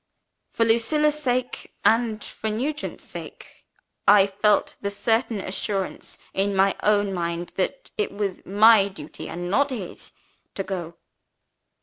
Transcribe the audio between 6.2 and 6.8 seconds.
in my